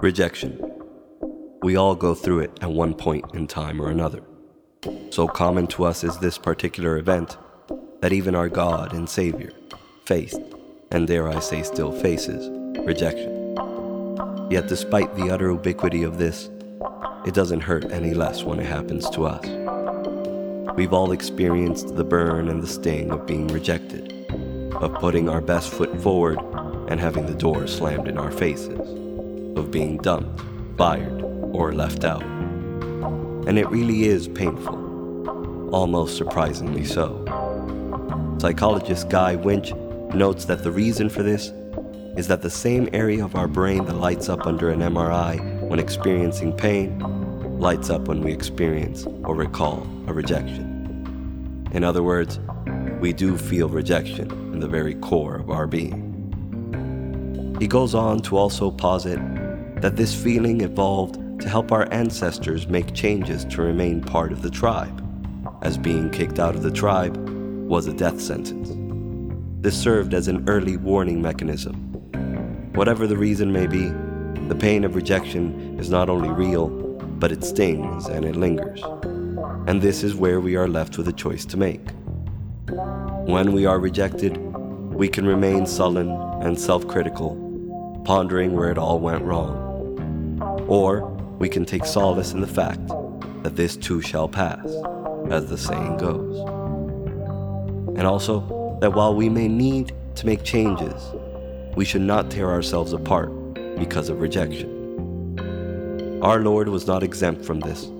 Rejection. 0.00 0.58
We 1.62 1.76
all 1.76 1.94
go 1.94 2.14
through 2.14 2.40
it 2.40 2.58
at 2.62 2.70
one 2.70 2.94
point 2.94 3.34
in 3.34 3.46
time 3.46 3.80
or 3.80 3.90
another. 3.90 4.22
So 5.10 5.28
common 5.28 5.66
to 5.68 5.84
us 5.84 6.02
is 6.02 6.16
this 6.18 6.38
particular 6.38 6.96
event 6.96 7.36
that 8.00 8.14
even 8.14 8.34
our 8.34 8.48
God 8.48 8.94
and 8.94 9.08
Savior 9.08 9.52
faced, 10.06 10.40
and 10.90 11.06
dare 11.06 11.28
I 11.28 11.40
say 11.40 11.62
still 11.62 11.92
faces, 11.92 12.48
rejection. 12.86 13.56
Yet 14.50 14.68
despite 14.68 15.14
the 15.14 15.30
utter 15.30 15.50
ubiquity 15.50 16.02
of 16.02 16.16
this, 16.16 16.48
it 17.26 17.34
doesn't 17.34 17.60
hurt 17.60 17.92
any 17.92 18.14
less 18.14 18.44
when 18.44 18.60
it 18.60 18.66
happens 18.66 19.10
to 19.10 19.26
us. 19.26 19.46
We've 20.74 20.94
all 20.94 21.12
experienced 21.12 21.96
the 21.96 22.04
burn 22.04 22.48
and 22.48 22.62
the 22.62 22.66
sting 22.66 23.10
of 23.10 23.26
being 23.26 23.48
rejected, 23.48 24.14
of 24.76 24.94
putting 24.94 25.28
our 25.28 25.42
best 25.42 25.68
foot 25.68 26.00
forward 26.00 26.38
and 26.90 27.00
having 27.00 27.24
the 27.24 27.34
door 27.34 27.66
slammed 27.66 28.08
in 28.08 28.18
our 28.18 28.32
faces, 28.32 28.78
of 29.56 29.70
being 29.70 29.96
dumped, 29.98 30.42
fired, 30.76 31.22
or 31.52 31.72
left 31.72 32.04
out. 32.04 32.22
And 33.46 33.58
it 33.58 33.70
really 33.70 34.04
is 34.04 34.28
painful, 34.28 35.70
almost 35.72 36.16
surprisingly 36.16 36.84
so. 36.84 37.24
Psychologist 38.38 39.08
Guy 39.08 39.36
Winch 39.36 39.72
notes 40.14 40.44
that 40.46 40.64
the 40.64 40.72
reason 40.72 41.08
for 41.08 41.22
this 41.22 41.52
is 42.16 42.26
that 42.26 42.42
the 42.42 42.50
same 42.50 42.88
area 42.92 43.24
of 43.24 43.36
our 43.36 43.46
brain 43.46 43.84
that 43.84 43.94
lights 43.94 44.28
up 44.28 44.46
under 44.46 44.70
an 44.70 44.80
MRI 44.80 45.60
when 45.60 45.78
experiencing 45.78 46.52
pain 46.52 46.98
lights 47.60 47.88
up 47.88 48.08
when 48.08 48.20
we 48.20 48.32
experience 48.32 49.06
or 49.24 49.36
recall 49.36 49.86
a 50.08 50.12
rejection. 50.12 51.68
In 51.72 51.84
other 51.84 52.02
words, 52.02 52.40
we 53.00 53.12
do 53.12 53.38
feel 53.38 53.68
rejection 53.68 54.30
in 54.52 54.58
the 54.58 54.66
very 54.66 54.94
core 54.96 55.36
of 55.36 55.50
our 55.50 55.68
being. 55.68 56.09
He 57.60 57.68
goes 57.68 57.94
on 57.94 58.20
to 58.20 58.38
also 58.38 58.70
posit 58.70 59.20
that 59.82 59.94
this 59.94 60.14
feeling 60.14 60.62
evolved 60.62 61.40
to 61.40 61.48
help 61.48 61.72
our 61.72 61.86
ancestors 61.92 62.66
make 62.66 62.94
changes 62.94 63.44
to 63.44 63.60
remain 63.60 64.00
part 64.00 64.32
of 64.32 64.40
the 64.40 64.48
tribe, 64.48 65.06
as 65.60 65.76
being 65.76 66.08
kicked 66.08 66.38
out 66.38 66.54
of 66.54 66.62
the 66.62 66.70
tribe 66.70 67.18
was 67.68 67.86
a 67.86 67.92
death 67.92 68.18
sentence. 68.18 68.70
This 69.60 69.78
served 69.78 70.14
as 70.14 70.26
an 70.26 70.48
early 70.48 70.78
warning 70.78 71.20
mechanism. 71.20 71.74
Whatever 72.74 73.06
the 73.06 73.18
reason 73.18 73.52
may 73.52 73.66
be, 73.66 73.90
the 74.48 74.56
pain 74.58 74.82
of 74.82 74.94
rejection 74.94 75.78
is 75.78 75.90
not 75.90 76.08
only 76.08 76.30
real, 76.30 76.68
but 76.68 77.30
it 77.30 77.44
stings 77.44 78.06
and 78.06 78.24
it 78.24 78.36
lingers. 78.36 78.82
And 79.66 79.82
this 79.82 80.02
is 80.02 80.14
where 80.14 80.40
we 80.40 80.56
are 80.56 80.66
left 80.66 80.96
with 80.96 81.08
a 81.08 81.12
choice 81.12 81.44
to 81.44 81.58
make. 81.58 81.90
When 83.26 83.52
we 83.52 83.66
are 83.66 83.78
rejected, 83.78 84.38
we 84.38 85.08
can 85.08 85.26
remain 85.26 85.66
sullen 85.66 86.10
and 86.40 86.58
self 86.58 86.88
critical, 86.88 87.49
pondering 88.04 88.54
where 88.54 88.70
it 88.70 88.78
all 88.78 88.98
went 88.98 89.22
wrong. 89.22 90.38
Or 90.68 91.08
we 91.38 91.48
can 91.48 91.64
take 91.64 91.84
solace 91.84 92.32
in 92.32 92.40
the 92.40 92.46
fact 92.46 92.86
that 93.42 93.56
this 93.56 93.76
too 93.76 94.00
shall 94.00 94.28
pass, 94.28 94.66
as 95.30 95.46
the 95.46 95.58
saying 95.58 95.96
goes 95.96 96.60
and 98.00 98.06
also 98.06 98.78
that 98.80 98.94
while 98.94 99.14
we 99.14 99.28
may 99.28 99.46
need 99.46 99.92
to 100.14 100.24
make 100.24 100.42
changes, 100.42 101.12
we 101.76 101.84
should 101.84 102.00
not 102.00 102.30
tear 102.30 102.50
ourselves 102.50 102.94
apart 102.94 103.30
because 103.78 104.08
of 104.08 104.22
rejection. 104.22 105.38
Our 106.22 106.40
Lord 106.40 106.70
was 106.70 106.86
not 106.86 107.02
exempt 107.02 107.44
from 107.44 107.60
this. 107.60 107.90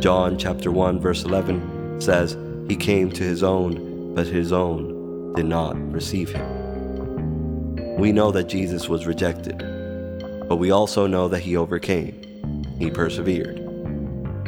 John 0.00 0.36
chapter 0.36 0.70
1 0.70 1.00
verse 1.00 1.24
11 1.24 2.02
says, 2.02 2.36
He 2.68 2.76
came 2.76 3.10
to 3.12 3.22
his 3.22 3.42
own, 3.42 4.14
but 4.14 4.26
his 4.26 4.52
own 4.52 5.32
did 5.32 5.46
not 5.46 5.74
receive 5.90 6.28
him. 6.28 6.63
We 7.96 8.12
know 8.12 8.32
that 8.32 8.48
Jesus 8.48 8.88
was 8.88 9.06
rejected, 9.06 9.58
but 10.48 10.56
we 10.56 10.70
also 10.70 11.06
know 11.06 11.28
that 11.28 11.40
he 11.40 11.56
overcame. 11.56 12.64
He 12.78 12.90
persevered. 12.90 13.58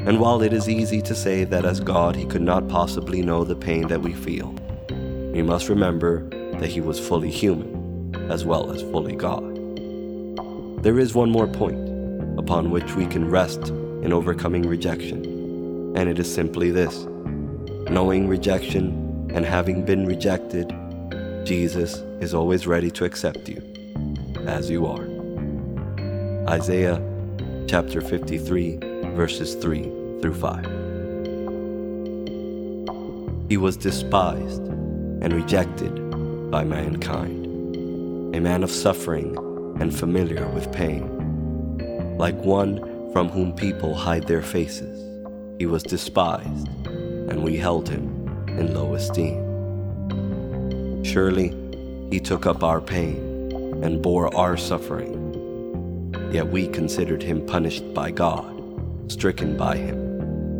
And 0.06 0.20
while 0.20 0.42
it 0.42 0.52
is 0.52 0.68
easy 0.68 1.00
to 1.02 1.14
say 1.14 1.44
that 1.44 1.64
as 1.64 1.80
God 1.80 2.16
he 2.16 2.26
could 2.26 2.42
not 2.42 2.68
possibly 2.68 3.22
know 3.22 3.44
the 3.44 3.56
pain 3.56 3.88
that 3.88 4.02
we 4.02 4.14
feel, 4.14 4.54
we 5.32 5.42
must 5.42 5.68
remember 5.68 6.28
that 6.58 6.68
he 6.68 6.80
was 6.80 6.98
fully 6.98 7.30
human 7.30 8.14
as 8.30 8.44
well 8.44 8.72
as 8.72 8.82
fully 8.82 9.14
God. 9.14 9.54
There 10.82 10.98
is 10.98 11.14
one 11.14 11.30
more 11.30 11.46
point 11.46 11.88
upon 12.38 12.70
which 12.70 12.94
we 12.94 13.06
can 13.06 13.30
rest 13.30 13.68
in 13.68 14.12
overcoming 14.12 14.62
rejection, 14.68 15.24
and 15.96 16.08
it 16.08 16.18
is 16.18 16.32
simply 16.32 16.70
this 16.70 17.06
knowing 17.90 18.26
rejection 18.26 19.30
and 19.32 19.44
having 19.44 19.84
been 19.84 20.06
rejected, 20.06 20.70
Jesus 21.46 22.02
is 22.20 22.34
always 22.34 22.66
ready 22.66 22.90
to 22.90 23.04
accept 23.04 23.48
you 23.48 23.62
as 24.48 24.68
you 24.68 24.84
are. 24.84 25.06
Isaiah 26.52 27.00
chapter 27.68 28.00
53, 28.00 28.78
verses 29.14 29.54
3 29.54 29.82
through 30.20 30.34
5. 30.34 30.64
He 33.48 33.56
was 33.56 33.76
despised 33.76 34.64
and 34.64 35.32
rejected 35.32 36.50
by 36.50 36.64
mankind, 36.64 37.46
a 38.34 38.40
man 38.40 38.64
of 38.64 38.70
suffering 38.72 39.36
and 39.80 39.96
familiar 39.96 40.48
with 40.48 40.72
pain. 40.72 42.18
Like 42.18 42.34
one 42.38 42.80
from 43.12 43.28
whom 43.28 43.52
people 43.52 43.94
hide 43.94 44.26
their 44.26 44.42
faces, 44.42 45.00
he 45.60 45.66
was 45.66 45.84
despised, 45.84 46.66
and 46.86 47.44
we 47.44 47.56
held 47.56 47.88
him 47.88 48.26
in 48.48 48.74
low 48.74 48.94
esteem. 48.94 49.45
Surely 51.06 51.54
he 52.10 52.20
took 52.20 52.46
up 52.46 52.62
our 52.62 52.80
pain 52.80 53.16
and 53.82 54.02
bore 54.02 54.34
our 54.36 54.56
suffering, 54.56 55.14
yet 56.32 56.46
we 56.46 56.68
considered 56.68 57.22
him 57.22 57.46
punished 57.46 57.94
by 57.94 58.10
God, 58.10 59.10
stricken 59.10 59.56
by 59.56 59.76
him, 59.76 59.98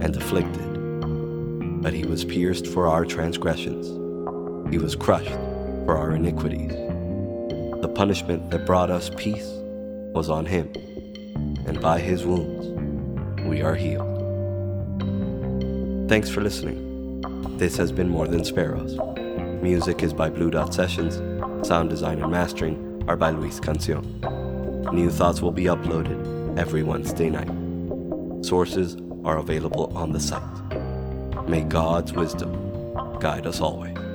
and 0.01 0.17
afflicted. 0.17 1.83
But 1.83 1.93
he 1.93 2.05
was 2.07 2.25
pierced 2.25 2.67
for 2.67 2.89
our 2.89 3.05
transgressions 3.05 3.87
he 4.71 4.79
was 4.79 4.97
crushed 4.97 5.31
for 5.85 5.97
our 5.97 6.13
iniquities. 6.13 6.73
The 7.81 7.93
punishment 7.95 8.51
that 8.51 8.67
brought 8.67 8.91
us 8.91 9.11
peace 9.17 9.49
was 10.13 10.29
on 10.29 10.45
him, 10.45 10.73
and 11.67 11.81
by 11.81 12.01
his 12.01 12.27
wounds 12.27 12.67
we 13.49 13.63
are 13.63 13.75
healed. 13.75 14.13
Thanks 16.09 16.29
for 16.31 16.41
listening. 16.41 17.21
This 17.59 17.77
has 17.77 17.93
been 17.93 18.09
More 18.09 18.27
Than 18.27 18.45
Sparrows. 18.45 18.99
Music 19.63 20.03
is 20.03 20.13
by 20.13 20.29
Blue 20.29 20.51
Dot 20.51 20.75
Sessions. 20.75 21.17
Sound 21.67 21.91
design 21.91 22.21
and 22.21 22.31
mastering 22.31 23.05
are 23.09 23.17
by 23.17 23.31
Luis 23.31 23.59
Cancion. 23.59 24.05
New 24.93 25.11
thoughts 25.11 25.41
will 25.41 25.51
be 25.51 25.65
uploaded 25.65 26.59
every 26.59 26.83
Wednesday 26.83 27.31
night. 27.31 27.51
Sources 28.45 28.97
are 29.25 29.39
available 29.39 29.93
on 29.97 30.13
the 30.13 30.21
site. 30.21 30.43
May 31.49 31.63
God's 31.63 32.13
wisdom 32.13 33.19
guide 33.19 33.47
us 33.47 33.61
always. 33.61 34.06